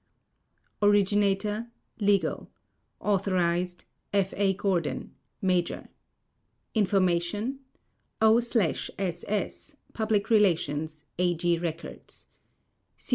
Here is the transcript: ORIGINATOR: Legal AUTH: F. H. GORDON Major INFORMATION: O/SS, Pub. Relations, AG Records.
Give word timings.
ORIGINATOR: 0.81 1.67
Legal 1.99 2.49
AUTH: 3.01 3.27
F. 4.11 4.33
H. 4.35 4.57
GORDON 4.57 5.11
Major 5.43 5.89
INFORMATION: 6.73 7.59
O/SS, 8.19 9.75
Pub. 9.93 10.11
Relations, 10.31 11.05
AG 11.19 11.59
Records. 11.59 12.25